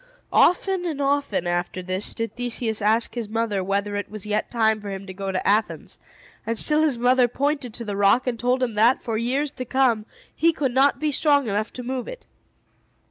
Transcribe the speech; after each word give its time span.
Often 0.33 0.87
and 0.87 0.99
often, 0.99 1.45
after 1.45 1.83
this, 1.83 2.15
did 2.15 2.35
Theseus 2.35 2.81
ask 2.81 3.13
his 3.13 3.29
mother 3.29 3.63
whether 3.63 3.95
it 3.95 4.09
was 4.09 4.25
yet 4.25 4.49
time 4.49 4.81
for 4.81 4.89
him 4.89 5.05
to 5.05 5.13
go 5.13 5.31
to 5.31 5.47
Athens; 5.47 5.99
and 6.43 6.57
still 6.57 6.81
his 6.81 6.97
mother 6.97 7.27
pointed 7.27 7.71
to 7.75 7.85
the 7.85 7.95
rock, 7.95 8.25
and 8.25 8.39
told 8.39 8.63
him 8.63 8.73
that, 8.73 9.03
for 9.03 9.19
years 9.19 9.51
to 9.51 9.63
come, 9.63 10.07
he 10.33 10.53
could 10.53 10.73
not 10.73 10.99
be 10.99 11.11
strong 11.11 11.47
enough 11.47 11.71
to 11.73 11.83
move 11.83 12.07
it. 12.07 12.25